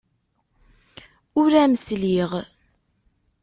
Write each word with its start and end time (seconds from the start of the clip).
Ur 1.41 1.51
am-sliɣ. 1.63 2.31